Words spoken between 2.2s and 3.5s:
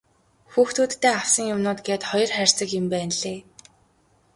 хайрцаг юм байнлээ.